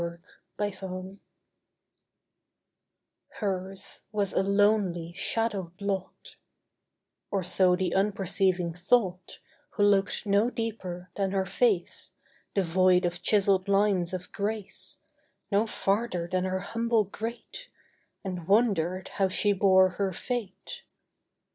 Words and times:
REALISATION 0.57 1.19
Hers 3.33 4.01
was 4.11 4.33
a 4.33 4.41
lonely, 4.41 5.13
shadowed 5.13 5.79
lot; 5.79 6.37
Or 7.29 7.43
so 7.43 7.75
the 7.75 7.93
unperceiving 7.93 8.73
thought, 8.73 9.37
Who 9.73 9.83
looked 9.83 10.25
no 10.25 10.49
deeper 10.49 11.11
than 11.17 11.29
her 11.33 11.45
face, 11.45 12.13
Devoid 12.55 13.05
of 13.05 13.21
chiselled 13.21 13.67
lines 13.67 14.11
of 14.11 14.31
grace— 14.31 14.97
No 15.51 15.67
farther 15.67 16.27
than 16.27 16.45
her 16.45 16.61
humble 16.61 17.03
grate, 17.03 17.69
And 18.23 18.47
wondered 18.47 19.09
how 19.09 19.27
she 19.27 19.53
bore 19.53 19.89
her 19.89 20.11
fate. 20.13 20.81